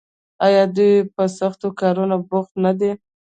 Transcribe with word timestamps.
آیا 0.45 0.63
دوی 0.75 0.93
په 1.15 1.23
سختو 1.39 1.67
کارونو 1.79 2.15
کې 2.21 2.27
بوخت 2.29 2.53
نه 2.65 2.71
دي؟ 2.79 2.91